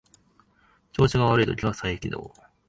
[0.93, 2.33] 調子が悪い時は再起動